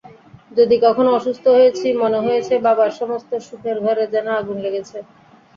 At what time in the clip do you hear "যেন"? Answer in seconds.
4.13-4.27